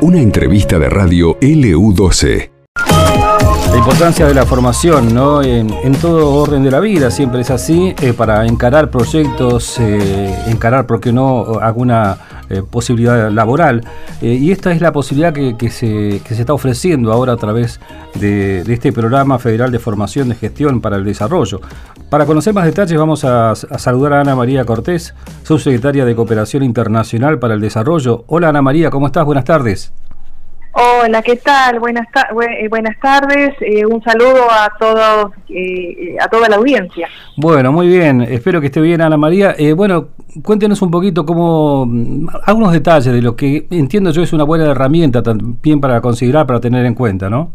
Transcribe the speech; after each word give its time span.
Una 0.00 0.18
entrevista 0.18 0.78
de 0.78 0.88
radio 0.88 1.38
LU12. 1.40 2.50
La 3.70 3.78
importancia 3.78 4.26
de 4.26 4.34
la 4.34 4.44
formación, 4.44 5.14
¿no? 5.14 5.42
En, 5.42 5.68
todo 6.00 6.34
orden 6.34 6.62
de 6.62 6.70
la 6.70 6.80
vida, 6.80 7.10
siempre 7.10 7.40
es 7.40 7.50
así, 7.50 7.94
eh, 8.02 8.12
para 8.12 8.44
encarar 8.46 8.90
proyectos, 8.90 9.78
eh, 9.80 10.44
encarar, 10.48 10.86
¿por 10.86 11.00
qué 11.00 11.12
no?, 11.12 11.58
alguna 11.60 12.18
eh, 12.52 12.62
posibilidad 12.62 13.30
laboral. 13.30 13.82
y 14.20 14.52
esta 14.52 14.72
es 14.72 14.80
la 14.80 14.92
posibilidad 14.92 15.32
que, 15.32 15.70
se, 15.70 16.16
está 16.16 16.52
ofreciendo 16.52 17.12
ahora 17.12 17.32
a 17.32 17.36
través 17.36 17.80
de, 18.20 18.60
este 18.60 18.92
programa 18.92 19.38
federal 19.38 19.72
de 19.72 19.78
formación 19.78 20.28
de 20.28 20.34
gestión 20.34 20.80
para 20.80 20.96
el 20.96 21.04
desarrollo. 21.04 21.60
Para 22.10 22.26
conocer 22.26 22.52
más 22.54 22.66
detalles 22.66 22.98
vamos 22.98 23.24
a, 23.24 23.50
a 23.52 23.54
saludar 23.54 24.12
a 24.12 24.20
Ana 24.20 24.36
María 24.36 24.64
Cortés, 24.64 25.14
subsecretaria 25.42 26.04
de 26.04 26.14
Cooperación 26.14 26.62
Internacional 26.62 27.38
para 27.38 27.54
el 27.54 27.60
Desarrollo. 27.60 28.24
Hola 28.26 28.50
Ana 28.50 28.62
María, 28.62 28.90
¿cómo 28.90 29.06
estás? 29.06 29.24
Buenas 29.24 29.44
tardes. 29.44 29.92
Hola, 30.74 31.20
¿qué 31.20 31.36
tal? 31.36 31.80
Buenas, 31.80 32.06
eh, 32.58 32.68
buenas 32.68 32.98
tardes. 32.98 33.54
Eh, 33.60 33.84
un 33.84 34.02
saludo 34.02 34.50
a 34.50 34.72
todos, 34.80 35.32
eh, 35.50 36.16
a 36.18 36.28
toda 36.28 36.48
la 36.48 36.56
audiencia. 36.56 37.08
Bueno, 37.36 37.72
muy 37.72 37.88
bien. 37.88 38.22
Espero 38.22 38.58
que 38.58 38.68
esté 38.68 38.80
bien, 38.80 39.02
Ana 39.02 39.18
María. 39.18 39.54
bueno, 39.76 40.08
cuéntenos 40.42 40.80
un 40.80 40.90
poquito 40.90 41.26
cómo, 41.26 41.84
mm, 41.84 42.26
algunos 42.46 42.72
detalles 42.72 43.12
de 43.12 43.20
lo 43.20 43.36
que 43.36 43.66
entiendo 43.70 44.12
yo 44.12 44.22
es 44.22 44.32
una 44.32 44.44
buena 44.44 44.70
herramienta 44.70 45.22
también 45.22 45.78
para 45.78 46.00
considerar, 46.00 46.46
para 46.46 46.60
tener 46.60 46.86
en 46.86 46.94
cuenta, 46.94 47.28
¿no? 47.28 47.50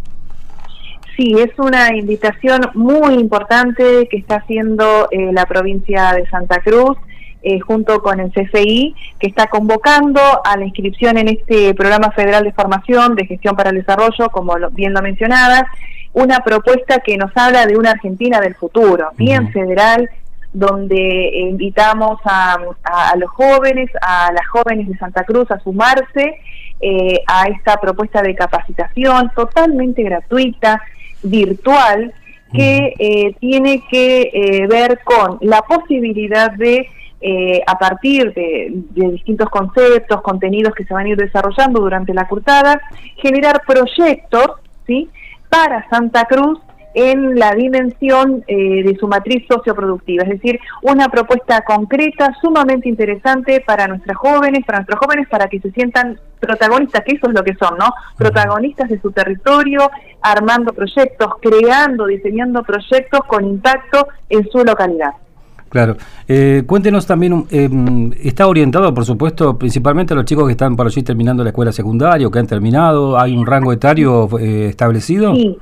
Sí, 1.15 1.33
es 1.39 1.57
una 1.57 1.95
invitación 1.95 2.61
muy 2.75 3.15
importante 3.15 4.07
que 4.11 4.17
está 4.17 4.35
haciendo 4.35 5.09
la 5.31 5.47
provincia 5.47 6.13
de 6.13 6.27
Santa 6.27 6.61
Cruz 6.61 6.95
eh, 7.43 7.59
junto 7.59 8.01
con 8.01 8.19
el 8.19 8.31
CFI, 8.31 8.95
que 9.19 9.27
está 9.27 9.45
convocando 9.45 10.19
a 10.43 10.57
la 10.57 10.65
inscripción 10.65 11.19
en 11.19 11.27
este 11.27 11.75
programa 11.75 12.09
federal 12.11 12.43
de 12.43 12.51
formación 12.51 13.13
de 13.13 13.27
gestión 13.27 13.55
para 13.55 13.69
el 13.69 13.75
desarrollo, 13.75 14.29
como 14.31 14.55
bien 14.71 14.91
lo 14.91 15.03
mencionabas, 15.03 15.63
una 16.13 16.39
propuesta 16.39 16.97
que 16.99 17.15
nos 17.15 17.29
habla 17.35 17.67
de 17.67 17.77
una 17.77 17.91
Argentina 17.91 18.41
del 18.41 18.55
futuro, 18.55 19.11
bien 19.17 19.51
federal, 19.51 20.09
donde 20.51 21.29
invitamos 21.35 22.19
a, 22.25 22.57
los 23.17 23.29
jóvenes, 23.29 23.91
a 24.01 24.31
las 24.33 24.47
jóvenes 24.47 24.87
de 24.87 24.97
Santa 24.97 25.23
Cruz 25.23 25.51
a 25.51 25.59
sumarse 25.59 26.39
eh, 26.81 27.21
a 27.27 27.43
esta 27.49 27.77
propuesta 27.77 28.23
de 28.23 28.33
capacitación 28.33 29.31
totalmente 29.35 30.01
gratuita, 30.01 30.81
virtual, 31.21 32.11
que 32.51 32.93
eh, 32.97 33.35
tiene 33.39 33.83
que 33.91 34.65
ver 34.67 34.99
con 35.03 35.37
la 35.41 35.61
posibilidad 35.61 36.51
de 36.51 36.89
eh, 37.19 37.61
a 37.65 37.77
partir 37.79 38.33
de, 38.33 38.71
distintos 38.93 39.49
conceptos, 39.49 40.21
contenidos 40.21 40.73
que 40.75 40.83
se 40.83 40.93
van 40.93 41.07
a 41.07 41.09
ir 41.09 41.17
desarrollando 41.17 41.81
durante 41.81 42.13
la 42.13 42.27
curtada, 42.27 42.79
generar 43.17 43.61
proyectos 43.65 44.47
¿sí? 44.85 45.09
para 45.49 45.87
Santa 45.89 46.25
Cruz 46.25 46.59
en 46.93 47.37
la 47.37 47.51
dimensión 47.51 48.43
eh, 48.47 48.83
de 48.83 48.97
su 48.99 49.07
matriz 49.07 49.45
socioproductiva, 49.47 50.23
es 50.23 50.29
decir, 50.29 50.59
una 50.81 51.09
propuesta 51.09 51.61
concreta, 51.61 52.35
sumamente 52.41 52.89
interesante 52.89 53.63
para 53.65 53.87
nuestras 53.87 54.17
jóvenes, 54.17 54.65
para 54.65 54.79
nuestros 54.79 54.99
jóvenes, 54.99 55.27
para 55.29 55.47
que 55.47 55.59
se 55.59 55.69
sientan 55.71 56.19
protagonistas, 56.39 57.03
que 57.03 57.15
eso 57.15 57.27
es 57.27 57.33
lo 57.35 57.43
que 57.43 57.53
son, 57.55 57.77
¿no? 57.77 57.89
Protagonistas 58.17 58.89
de 58.89 58.99
su 58.99 59.11
territorio, 59.11 59.91
armando 60.21 60.73
proyectos, 60.73 61.33
creando, 61.39 62.07
diseñando 62.07 62.63
proyectos 62.63 63.19
con 63.27 63.45
impacto 63.45 64.07
en 64.29 64.49
su 64.49 64.63
localidad. 64.63 65.11
Claro. 65.69 65.97
Eh, 66.27 66.63
cuéntenos 66.65 67.05
también, 67.05 67.45
eh, 67.51 67.69
¿está 68.23 68.47
orientado, 68.47 68.93
por 68.93 69.05
supuesto, 69.05 69.57
principalmente 69.57 70.13
a 70.13 70.15
los 70.15 70.25
chicos 70.25 70.45
que 70.45 70.51
están 70.51 70.75
por 70.75 70.87
allí 70.87 71.03
terminando 71.03 71.43
la 71.43 71.49
escuela 71.49 71.71
secundaria 71.71 72.27
o 72.27 72.31
que 72.31 72.39
han 72.39 72.47
terminado? 72.47 73.19
¿Hay 73.19 73.35
un 73.35 73.45
rango 73.45 73.73
etario 73.73 74.29
eh, 74.39 74.67
establecido? 74.69 75.35
Sí. 75.35 75.57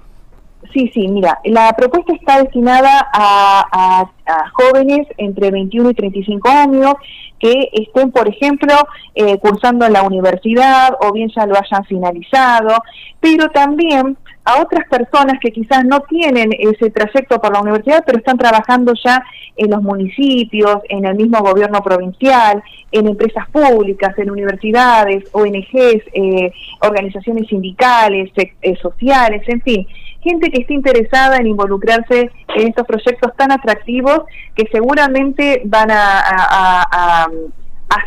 Sí, 0.74 0.90
sí, 0.94 1.08
mira, 1.08 1.40
la 1.44 1.74
propuesta 1.74 2.14
está 2.14 2.42
destinada 2.42 3.08
a, 3.14 4.10
jóvenes 4.54 5.08
entre 5.18 5.52
21 5.52 5.92
y 5.92 5.94
35 5.94 6.50
años 6.50 6.94
que 7.38 7.70
estén, 7.74 8.12
por 8.12 8.28
ejemplo, 8.28 8.74
eh, 9.14 9.38
cursando 9.38 9.86
en 9.86 9.94
la 9.94 10.02
universidad 10.02 10.98
o 11.00 11.12
bien 11.12 11.30
ya 11.36 11.46
lo 11.46 11.56
hayan 11.56 11.86
finalizado, 11.86 12.76
pero 13.20 13.50
también 13.50 14.18
a 14.46 14.62
otras 14.62 14.88
personas 14.88 15.40
que 15.42 15.52
quizás 15.52 15.84
no 15.86 16.02
tienen 16.02 16.52
ese 16.58 16.92
trayecto 16.92 17.42
por 17.42 17.52
la 17.52 17.62
universidad, 17.62 18.04
pero 18.06 18.20
están 18.20 18.38
trabajando 18.38 18.94
ya 19.04 19.24
en 19.58 19.72
los 19.72 19.82
municipios, 19.82 20.78
en 20.90 21.06
el 21.06 21.16
mismo 21.16 21.40
gobierno 21.40 21.82
provincial, 21.82 22.64
en 22.92 23.08
empresas 23.08 23.50
públicas, 23.50 24.18
en 24.18 24.30
universidades, 24.30 25.24
ONGs, 25.32 26.04
eh, 26.14 26.52
organizaciones 26.82 27.48
sindicales, 27.48 28.32
eh, 28.38 28.76
sociales, 28.82 29.42
en 29.48 29.62
fin, 29.62 29.88
gente 30.26 30.50
que 30.50 30.62
esté 30.62 30.74
interesada 30.74 31.38
en 31.38 31.48
involucrarse 31.48 32.32
en 32.56 32.68
estos 32.68 32.86
proyectos 32.86 33.32
tan 33.38 33.52
atractivos 33.52 34.24
que 34.56 34.68
seguramente 34.72 35.62
van 35.66 35.90
a, 35.92 37.28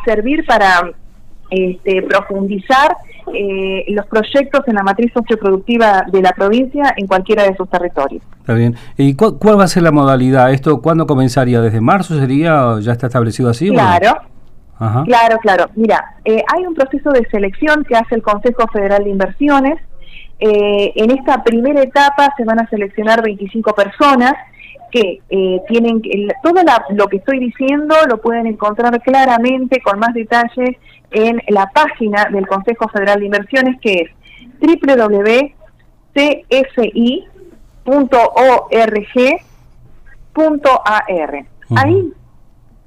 servir 0.04 0.44
para 0.46 0.92
este, 1.50 2.02
profundizar 2.02 2.96
eh, 3.34 3.84
los 3.88 4.06
proyectos 4.06 4.60
en 4.66 4.74
la 4.74 4.82
matriz 4.82 5.10
socioproductiva 5.14 6.04
de 6.10 6.20
la 6.20 6.32
provincia 6.32 6.94
en 6.96 7.06
cualquiera 7.06 7.44
de 7.44 7.56
sus 7.56 7.68
territorios. 7.70 8.22
Está 8.40 8.54
bien. 8.54 8.74
¿Y 8.96 9.14
cuál 9.14 9.58
va 9.58 9.64
a 9.64 9.68
ser 9.68 9.82
la 9.82 9.92
modalidad? 9.92 10.52
¿Esto 10.52 10.80
cuándo 10.82 11.06
comenzaría? 11.06 11.60
¿Desde 11.60 11.80
marzo 11.80 12.18
sería? 12.18 12.76
¿Ya 12.80 12.92
está 12.92 13.06
establecido 13.06 13.48
así? 13.48 13.70
Claro. 13.70 14.18
Claro, 14.78 15.38
claro. 15.42 15.66
Mira, 15.74 16.14
eh, 16.24 16.42
hay 16.54 16.64
un 16.64 16.74
proceso 16.74 17.10
de 17.10 17.26
selección 17.30 17.84
que 17.84 17.96
hace 17.96 18.14
el 18.14 18.22
Consejo 18.22 18.66
Federal 18.72 19.04
de 19.04 19.10
Inversiones. 19.10 19.80
Eh, 20.40 20.92
en 20.94 21.10
esta 21.10 21.42
primera 21.42 21.82
etapa 21.82 22.32
se 22.36 22.44
van 22.44 22.60
a 22.60 22.68
seleccionar 22.68 23.22
25 23.22 23.74
personas 23.74 24.34
que 24.90 25.20
eh, 25.28 25.60
tienen 25.68 26.00
todo 26.42 26.62
lo 26.90 27.08
que 27.08 27.16
estoy 27.18 27.40
diciendo 27.40 27.94
lo 28.08 28.20
pueden 28.20 28.46
encontrar 28.46 29.02
claramente 29.02 29.80
con 29.82 29.98
más 29.98 30.14
detalle 30.14 30.78
en 31.10 31.42
la 31.48 31.66
página 31.70 32.26
del 32.26 32.46
Consejo 32.46 32.88
Federal 32.88 33.18
de 33.20 33.26
Inversiones 33.26 33.80
que 33.80 34.02
es 34.02 34.10
www.cfi.org.ar. 34.60 35.44
Ahí, 41.76 42.12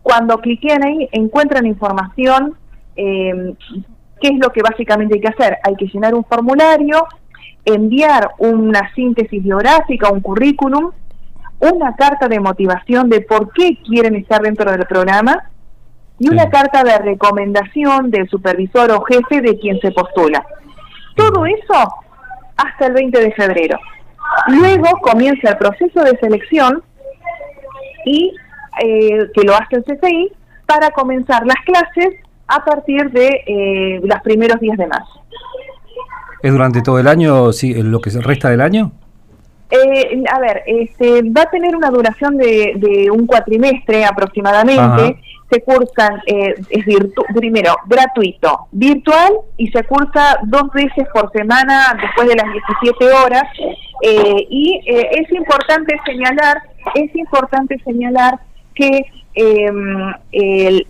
cuando 0.01 0.39
cliquen 0.39 0.83
ahí, 0.83 1.07
encuentran 1.11 1.65
información, 1.67 2.57
eh, 2.95 3.53
qué 4.21 4.29
es 4.29 4.39
lo 4.39 4.51
que 4.51 4.61
básicamente 4.61 5.15
hay 5.15 5.21
que 5.21 5.27
hacer. 5.27 5.57
Hay 5.63 5.75
que 5.75 5.87
llenar 5.87 6.13
un 6.13 6.23
formulario, 6.23 7.07
enviar 7.65 8.31
una 8.37 8.93
síntesis 8.93 9.43
biográfica, 9.43 10.09
un 10.11 10.21
currículum, 10.21 10.91
una 11.59 11.95
carta 11.95 12.27
de 12.27 12.39
motivación 12.39 13.09
de 13.09 13.21
por 13.21 13.51
qué 13.53 13.77
quieren 13.83 14.15
estar 14.15 14.41
dentro 14.41 14.71
del 14.71 14.85
programa 14.85 15.49
y 16.17 16.29
una 16.29 16.49
carta 16.49 16.83
de 16.83 16.97
recomendación 16.99 18.11
del 18.11 18.29
supervisor 18.29 18.91
o 18.91 19.01
jefe 19.01 19.41
de 19.41 19.57
quien 19.59 19.79
se 19.79 19.91
postula. 19.91 20.45
Todo 21.15 21.45
eso 21.45 21.95
hasta 22.57 22.87
el 22.87 22.93
20 22.93 23.19
de 23.19 23.31
febrero. 23.31 23.79
Luego 24.47 24.99
comienza 25.01 25.49
el 25.49 25.57
proceso 25.57 26.03
de 26.03 26.17
selección 26.19 26.83
y 28.05 28.33
eh, 28.83 29.29
que 29.33 29.43
lo 29.43 29.53
hace 29.55 29.77
el 29.77 29.83
CCI 29.83 30.31
para 30.65 30.91
comenzar 30.91 31.45
las 31.45 31.57
clases 31.65 32.15
a 32.51 32.63
partir 32.63 33.09
de 33.12 33.44
eh, 33.45 34.01
los 34.03 34.22
primeros 34.22 34.59
días 34.59 34.78
de 34.78 34.88
marzo. 34.88 35.22
¿Es 36.41 36.51
durante 36.51 36.81
todo 36.81 37.00
el 37.00 37.07
año, 37.07 37.53
sí, 37.53 37.73
lo 37.73 38.00
que 38.01 38.09
resta 38.09 38.50
del 38.50 38.62
año? 38.62 38.91
Eh, 39.72 40.23
a 40.29 40.39
ver, 40.39 40.63
este, 40.66 41.22
va 41.23 41.44
a 41.44 41.50
tener 41.50 41.75
una 41.75 41.90
duración 41.90 42.38
de, 42.38 43.09
un 43.11 43.25
cuatrimestre 43.25 44.03
aproximadamente. 44.03 45.17
Se 45.50 45.61
cursan, 45.63 46.22
eh, 46.28 46.56
es 46.69 46.85
primero 47.35 47.75
gratuito, 47.85 48.67
virtual 48.72 49.34
y 49.58 49.70
se 49.70 49.84
cursa 49.84 50.40
dos 50.43 50.72
veces 50.73 51.05
por 51.14 51.29
semana 51.31 51.97
después 52.02 52.28
de 52.28 52.35
las 52.35 52.47
17 52.81 53.14
horas. 53.14 53.43
Eh, 54.02 54.47
y 54.49 54.81
eh, 54.87 55.09
es 55.11 55.31
importante 55.31 55.96
señalar, 56.05 56.61
es 56.96 57.16
importante 57.16 57.78
señalar 57.84 58.40
que 58.73 59.06
em, 59.34 60.14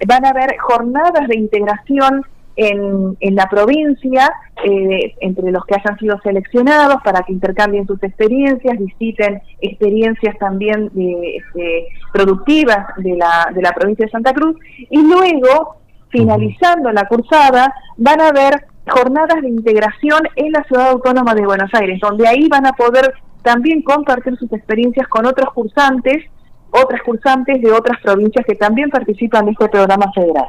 van 0.08 0.26
a 0.26 0.30
haber 0.30 0.58
jornadas 0.58 1.28
de 1.28 1.38
integración 1.38 2.24
en, 2.56 3.18
en 3.20 3.36
la 3.36 3.48
provincia, 3.48 4.32
eh, 4.64 5.16
entre 5.22 5.52
los 5.52 5.66
que 5.66 5.76
hayan 5.76 5.98
sido 5.98 6.20
seleccionados 6.22 6.98
para 7.04 7.24
que 7.24 7.34
intercambien 7.34 7.88
sus 7.88 8.02
experiencias, 8.04 8.78
visiten 8.78 9.42
experiencias 9.62 10.38
también 10.38 10.90
de, 10.94 11.38
este, 11.38 11.88
productivas 12.14 12.86
de 12.98 13.16
la, 13.16 13.50
de 13.54 13.62
la 13.62 13.72
provincia 13.72 14.06
de 14.06 14.12
Santa 14.12 14.34
Cruz. 14.34 14.58
Y 14.90 15.02
luego, 15.02 15.78
finalizando 16.10 16.92
la 16.92 17.08
cursada, 17.08 17.74
van 17.98 18.22
a 18.22 18.30
haber 18.30 18.66
jornadas 18.88 19.42
de 19.42 19.50
integración 19.50 20.22
en 20.36 20.52
la 20.52 20.64
ciudad 20.64 20.90
autónoma 20.90 21.34
de 21.34 21.46
Buenos 21.46 21.74
Aires, 21.74 22.00
donde 22.02 22.28
ahí 22.28 22.48
van 22.50 22.66
a 22.66 22.74
poder 22.74 23.14
también 23.44 23.82
compartir 23.82 24.38
sus 24.38 24.52
experiencias 24.52 25.08
con 25.08 25.26
otros 25.26 25.52
cursantes, 25.54 26.24
otras 26.72 27.02
cursantes 27.04 27.62
de 27.62 27.72
otras 27.72 28.00
provincias 28.02 28.46
que 28.46 28.56
también 28.56 28.90
participan 28.90 29.46
de 29.46 29.52
este 29.52 29.70
programa 29.70 30.12
federal. 30.14 30.48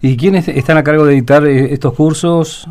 ¿Y 0.00 0.16
quiénes 0.16 0.48
están 0.48 0.78
a 0.78 0.84
cargo 0.84 1.04
de 1.04 1.14
editar 1.14 1.44
eh, 1.46 1.72
estos 1.72 1.94
cursos? 1.94 2.68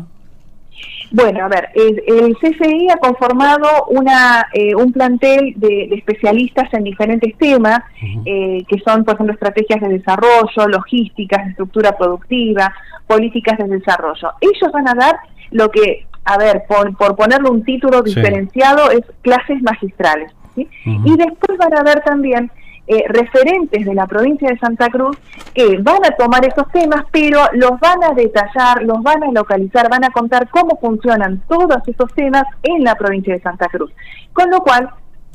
Bueno, 1.10 1.44
a 1.44 1.48
ver, 1.48 1.68
el, 1.74 2.36
CCI 2.40 2.88
ha 2.90 2.96
conformado 2.96 3.68
una, 3.88 4.46
eh, 4.52 4.74
un 4.74 4.92
plantel 4.92 5.54
de, 5.56 5.84
especialistas 5.92 6.72
en 6.74 6.82
diferentes 6.82 7.36
temas, 7.38 7.80
eh, 8.24 8.64
que 8.66 8.80
son, 8.80 9.04
por 9.04 9.14
ejemplo, 9.14 9.32
estrategias 9.32 9.80
de 9.80 9.90
desarrollo, 9.90 10.68
logísticas, 10.68 11.46
estructura 11.48 11.96
productiva, 11.96 12.74
políticas 13.06 13.58
de 13.58 13.68
desarrollo. 13.68 14.30
Ellos 14.40 14.72
van 14.72 14.88
a 14.88 14.94
dar 14.94 15.16
lo 15.52 15.70
que, 15.70 16.04
a 16.24 16.36
ver, 16.36 16.64
por, 16.66 16.96
por 16.96 17.14
ponerle 17.14 17.48
un 17.48 17.62
título 17.62 18.02
diferenciado, 18.02 18.90
es 18.90 19.02
clases 19.22 19.62
magistrales. 19.62 20.32
Y 20.56 21.16
después 21.16 21.58
van 21.58 21.76
a 21.76 21.82
dar 21.82 22.02
también 22.04 22.50
eh, 22.86 23.02
referentes 23.08 23.82
de 23.86 23.94
la 23.94 24.06
provincia 24.06 24.46
de 24.46 24.58
Santa 24.58 24.90
Cruz 24.90 25.16
que 25.54 25.78
van 25.78 26.04
a 26.04 26.10
tomar 26.18 26.44
esos 26.44 26.70
temas, 26.70 27.06
pero 27.10 27.40
los 27.54 27.80
van 27.80 28.04
a 28.04 28.12
detallar, 28.14 28.82
los 28.82 29.02
van 29.02 29.22
a 29.22 29.32
localizar, 29.32 29.88
van 29.88 30.04
a 30.04 30.10
contar 30.10 30.50
cómo 30.50 30.78
funcionan 30.78 31.42
todos 31.48 31.78
esos 31.86 32.12
temas 32.12 32.44
en 32.62 32.84
la 32.84 32.94
provincia 32.94 33.32
de 33.32 33.40
Santa 33.40 33.68
Cruz. 33.68 33.90
Con 34.34 34.50
lo 34.50 34.60
cual, 34.60 34.90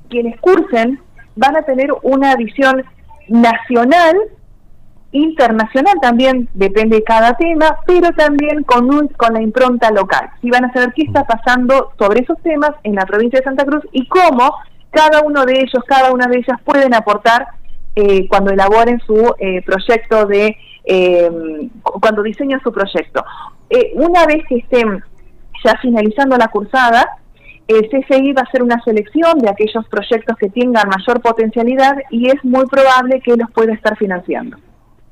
quienes 0.09 0.39
cursen 0.39 0.99
van 1.35 1.55
a 1.55 1.63
tener 1.63 1.89
una 2.03 2.35
visión 2.35 2.83
nacional, 3.29 4.15
internacional 5.11 5.95
también, 6.03 6.49
depende 6.53 6.97
de 6.97 7.03
cada 7.03 7.35
tema, 7.35 7.77
pero 7.87 8.11
también 8.11 8.61
con, 8.63 8.93
un, 8.93 9.07
con 9.07 9.33
la 9.33 9.41
impronta 9.41 9.89
local. 9.89 10.29
Y 10.43 10.51
van 10.51 10.65
a 10.65 10.73
saber 10.73 10.93
qué 10.93 11.01
está 11.01 11.23
pasando 11.23 11.93
sobre 11.97 12.21
esos 12.21 12.39
temas 12.43 12.71
en 12.83 12.93
la 12.93 13.07
provincia 13.07 13.39
de 13.39 13.45
Santa 13.45 13.65
Cruz 13.65 13.83
y 13.91 14.07
cómo 14.07 14.53
cada 14.91 15.21
uno 15.21 15.45
de 15.45 15.59
ellos, 15.59 15.83
cada 15.87 16.11
una 16.11 16.27
de 16.27 16.37
ellas 16.37 16.59
pueden 16.63 16.93
aportar 16.93 17.47
eh, 17.95 18.27
cuando 18.27 18.51
elaboren 18.51 18.99
su 19.05 19.33
eh, 19.39 19.61
proyecto 19.63 20.25
de, 20.25 20.55
eh, 20.85 21.29
cuando 21.81 22.23
diseñen 22.23 22.59
su 22.61 22.71
proyecto. 22.71 23.23
una 23.95 24.25
vez 24.25 24.43
que 24.47 24.57
estén 24.57 25.03
ya 25.63 25.75
finalizando 25.81 26.37
la 26.37 26.47
cursada, 26.47 27.05
el 27.67 27.87
CCI 27.89 28.33
va 28.33 28.41
a 28.41 28.45
hacer 28.45 28.63
una 28.63 28.81
selección 28.83 29.37
de 29.39 29.49
aquellos 29.49 29.87
proyectos 29.89 30.37
que 30.37 30.49
tengan 30.49 30.89
mayor 30.89 31.21
potencialidad 31.21 31.97
y 32.09 32.29
es 32.29 32.43
muy 32.43 32.65
probable 32.65 33.21
que 33.21 33.35
los 33.35 33.51
pueda 33.51 33.73
estar 33.73 33.95
financiando. 33.97 34.57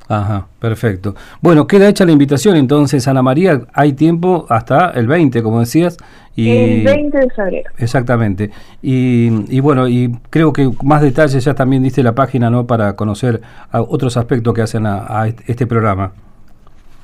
Ajá, 0.09 0.48
perfecto. 0.59 1.15
Bueno, 1.42 1.68
queda 1.68 1.89
hecha 1.89 2.06
la 2.06 2.13
invitación 2.13 2.56
entonces, 2.56 3.07
Ana 3.07 3.21
María. 3.21 3.62
Hay 3.74 3.94
tiempo 3.94 4.45
hasta 4.50 4.92
el 4.92 5.06
20, 5.07 5.44
como 5.44 5.59
decías. 5.59 5.98
Y, 6.36 6.50
el 6.50 6.86
20 6.86 7.18
de 7.18 7.30
febrero. 7.31 7.69
Exactamente. 7.77 8.51
Y, 8.81 9.59
bueno, 9.59 9.88
y 9.88 10.18
creo 10.30 10.54
que 10.54 10.69
más 10.83 11.01
detalles 11.01 11.44
ya 11.44 11.56
también 11.56 11.83
diste 11.83 12.04
la 12.04 12.13
página, 12.13 12.50
¿no? 12.50 12.65
Para 12.65 12.95
conocer 12.95 13.42
otros 13.71 14.15
aspectos 14.15 14.54
que 14.54 14.62
hacen 14.62 14.86
a, 14.86 15.27
este 15.45 15.68
programa. 15.68 16.13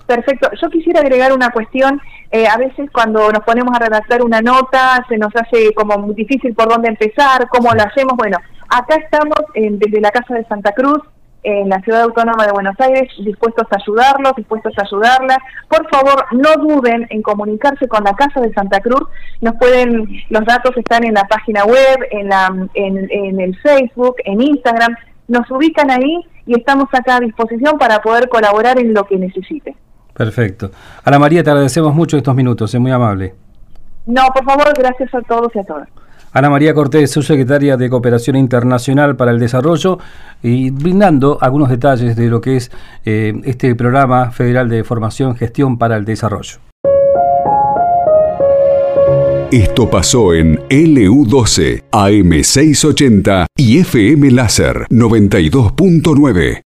Perfecto. 0.05 0.49
Yo 0.61 0.69
quisiera 0.69 1.01
agregar 1.01 1.33
una 1.33 1.49
cuestión. 1.49 1.99
Eh, 2.31 2.47
a 2.47 2.57
veces 2.57 2.89
cuando 2.91 3.31
nos 3.31 3.43
ponemos 3.43 3.75
a 3.75 3.79
redactar 3.79 4.23
una 4.23 4.41
nota 4.41 5.05
se 5.07 5.17
nos 5.17 5.35
hace 5.35 5.73
como 5.73 5.97
muy 5.97 6.15
difícil 6.15 6.53
por 6.55 6.67
dónde 6.67 6.89
empezar, 6.89 7.47
cómo 7.49 7.71
lo 7.73 7.83
hacemos. 7.83 8.15
Bueno, 8.17 8.37
acá 8.69 8.95
estamos 8.95 9.37
desde 9.53 10.01
la 10.01 10.09
Casa 10.09 10.35
de 10.35 10.45
Santa 10.45 10.71
Cruz 10.71 10.99
en 11.43 11.69
la 11.69 11.79
Ciudad 11.81 12.01
Autónoma 12.01 12.45
de 12.45 12.51
Buenos 12.53 12.79
Aires, 12.79 13.09
dispuestos 13.19 13.67
a 13.69 13.75
ayudarlos, 13.75 14.35
dispuestos 14.35 14.73
a 14.77 14.83
ayudarlas. 14.83 15.37
Por 15.67 15.87
favor, 15.89 16.25
no 16.31 16.53
duden 16.55 17.05
en 17.09 17.21
comunicarse 17.21 17.87
con 17.87 18.03
la 18.03 18.13
Casa 18.15 18.39
de 18.41 18.53
Santa 18.53 18.79
Cruz. 18.79 19.03
Nos 19.41 19.55
pueden, 19.55 20.07
los 20.29 20.45
datos 20.45 20.75
están 20.77 21.03
en 21.03 21.13
la 21.13 21.25
página 21.25 21.65
web, 21.65 22.07
en, 22.11 22.29
la, 22.29 22.47
en, 22.73 23.07
en 23.11 23.39
el 23.39 23.55
Facebook, 23.59 24.15
en 24.25 24.41
Instagram. 24.41 24.95
Nos 25.27 25.49
ubican 25.51 25.91
ahí 25.91 26.25
y 26.45 26.57
estamos 26.57 26.87
acá 26.93 27.17
a 27.17 27.19
disposición 27.19 27.77
para 27.77 27.99
poder 28.01 28.29
colaborar 28.29 28.79
en 28.79 28.93
lo 28.93 29.03
que 29.05 29.17
necesite. 29.17 29.75
Perfecto. 30.13 30.71
Ana 31.03 31.19
María, 31.19 31.43
te 31.43 31.49
agradecemos 31.49 31.93
mucho 31.93 32.17
estos 32.17 32.35
minutos, 32.35 32.73
es 32.73 32.79
muy 32.79 32.91
amable. 32.91 33.33
No, 34.05 34.27
por 34.33 34.43
favor, 34.43 34.73
gracias 34.77 35.13
a 35.15 35.21
todos 35.21 35.55
y 35.55 35.59
a 35.59 35.63
todas. 35.63 35.87
Ana 36.33 36.49
María 36.49 36.73
Cortés, 36.73 37.11
subsecretaria 37.11 37.77
de 37.77 37.89
Cooperación 37.89 38.35
Internacional 38.35 39.15
para 39.15 39.31
el 39.31 39.39
Desarrollo, 39.39 39.99
y 40.41 40.71
brindando 40.71 41.37
algunos 41.39 41.69
detalles 41.69 42.15
de 42.15 42.27
lo 42.27 42.41
que 42.41 42.57
es 42.57 42.71
eh, 43.05 43.33
este 43.45 43.75
programa 43.75 44.31
federal 44.31 44.67
de 44.67 44.83
formación 44.83 45.35
Gestión 45.35 45.77
para 45.77 45.95
el 45.95 46.05
Desarrollo. 46.05 46.57
Esto 49.53 49.87
pasó 49.87 50.33
en 50.33 50.57
LU12, 50.69 51.83
AM680 51.91 53.45
y 53.55 53.77
FM 53.77 54.31
Láser 54.31 54.87
92.9. 54.89 56.61